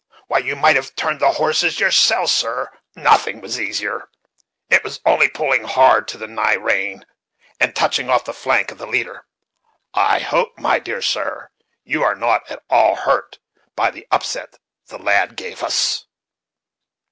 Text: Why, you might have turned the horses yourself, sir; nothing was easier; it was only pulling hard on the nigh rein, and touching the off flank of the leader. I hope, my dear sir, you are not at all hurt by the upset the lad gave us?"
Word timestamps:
Why, 0.25 0.39
you 0.39 0.55
might 0.55 0.77
have 0.77 0.95
turned 0.95 1.19
the 1.19 1.33
horses 1.33 1.79
yourself, 1.79 2.31
sir; 2.31 2.71
nothing 2.95 3.39
was 3.39 3.59
easier; 3.61 4.09
it 4.67 4.83
was 4.83 4.99
only 5.05 5.29
pulling 5.29 5.65
hard 5.65 6.11
on 6.11 6.19
the 6.19 6.25
nigh 6.27 6.55
rein, 6.55 7.05
and 7.59 7.75
touching 7.75 8.07
the 8.07 8.13
off 8.13 8.25
flank 8.35 8.71
of 8.71 8.79
the 8.79 8.87
leader. 8.87 9.27
I 9.93 10.17
hope, 10.17 10.57
my 10.57 10.79
dear 10.79 11.03
sir, 11.03 11.51
you 11.83 12.01
are 12.01 12.15
not 12.15 12.49
at 12.49 12.63
all 12.67 12.95
hurt 12.95 13.37
by 13.75 13.91
the 13.91 14.07
upset 14.09 14.57
the 14.87 14.97
lad 14.97 15.35
gave 15.35 15.61
us?" 15.61 16.07